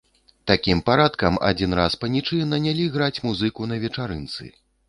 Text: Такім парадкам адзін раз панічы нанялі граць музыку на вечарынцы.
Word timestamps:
Такім 0.51 0.79
парадкам 0.87 1.37
адзін 1.51 1.77
раз 1.81 1.99
панічы 2.05 2.41
нанялі 2.55 2.89
граць 2.97 3.15
музыку 3.29 3.71
на 3.75 3.81
вечарынцы. 3.85 4.53